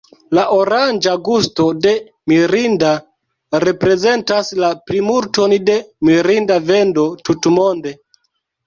[0.35, 1.91] La oranĝa gusto de
[2.33, 2.95] "Mirinda"
[3.67, 5.81] reprezentas la plimulton de
[6.11, 7.97] Mirinda vendo tutmonde.